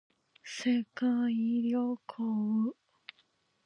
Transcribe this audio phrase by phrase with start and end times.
[0.41, 1.71] 世界旅
[2.07, 2.73] 行